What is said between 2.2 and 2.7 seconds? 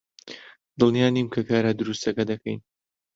دەکەین.